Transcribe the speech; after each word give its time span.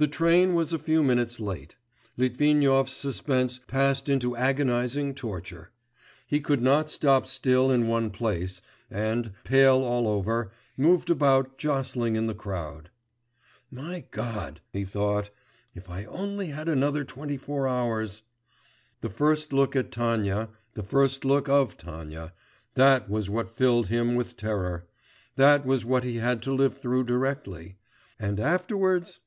The 0.00 0.06
train 0.06 0.54
was 0.54 0.72
a 0.72 0.78
few 0.78 1.02
minutes 1.02 1.40
late. 1.40 1.74
Litvinov's 2.16 2.92
suspense 2.92 3.58
passed 3.66 4.08
into 4.08 4.36
agonising 4.36 5.12
torture; 5.16 5.72
he 6.24 6.38
could 6.38 6.62
not 6.62 6.88
stop 6.88 7.26
still 7.26 7.72
in 7.72 7.88
one 7.88 8.10
place, 8.12 8.62
and, 8.92 9.32
pale 9.42 9.82
all 9.82 10.06
over, 10.06 10.52
moved 10.76 11.10
about 11.10 11.58
jostling 11.58 12.14
in 12.14 12.28
the 12.28 12.34
crowd. 12.34 12.90
'My 13.72 14.04
God,' 14.12 14.60
he 14.72 14.84
thought, 14.84 15.30
'if 15.74 15.90
I 15.90 16.04
only 16.04 16.46
had 16.46 16.68
another 16.68 17.02
twenty 17.02 17.36
four 17.36 17.66
hours.'... 17.66 18.22
The 19.00 19.10
first 19.10 19.52
look 19.52 19.74
at 19.74 19.90
Tanya, 19.90 20.48
the 20.74 20.84
first 20.84 21.24
look 21.24 21.48
of 21.48 21.76
Tanya... 21.76 22.32
that 22.74 23.10
was 23.10 23.28
what 23.28 23.50
filled 23.50 23.88
him 23.88 24.14
with 24.14 24.36
terror... 24.36 24.86
that 25.34 25.66
was 25.66 25.84
what 25.84 26.04
he 26.04 26.18
had 26.18 26.40
to 26.42 26.54
live 26.54 26.76
through 26.76 27.02
directly.... 27.02 27.78
And 28.16 28.38
afterwards? 28.38 29.18